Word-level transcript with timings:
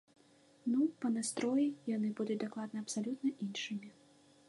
Ну, 0.75 0.79
па 1.03 1.11
настроі 1.17 1.67
яны 1.95 2.09
будуць 2.23 2.41
дакладна 2.47 2.77
абсалютна 2.87 3.29
іншымі. 3.47 3.89